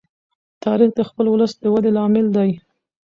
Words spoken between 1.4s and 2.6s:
د ودې لامل دی.